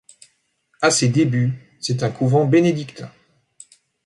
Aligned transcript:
À 0.81 0.89
ses 0.89 1.09
débuts, 1.09 1.53
c'est 1.79 2.01
un 2.01 2.09
couvent 2.09 2.47
bénédictin. 2.47 3.11